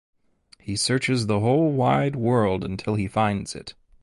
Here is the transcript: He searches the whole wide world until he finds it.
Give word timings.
He 0.59 0.75
searches 0.77 1.27
the 1.27 1.41
whole 1.41 1.71
wide 1.73 2.15
world 2.15 2.63
until 2.63 2.95
he 2.95 3.07
finds 3.07 3.53
it. 3.53 3.75